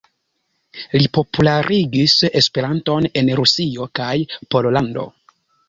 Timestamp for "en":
3.23-3.31